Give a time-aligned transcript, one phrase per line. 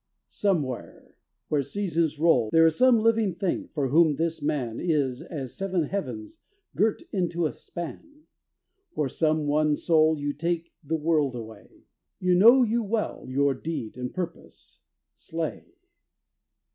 [0.29, 1.15] somewhere
[1.47, 5.83] where seasons roll There is some living thing for whom this man Is as seven
[5.83, 6.37] heavens
[6.75, 8.23] girt into a span,
[8.95, 11.85] For some one soul you take the world away
[12.19, 14.81] Now know you well your deed and purpose.
[15.17, 15.71] Slay!'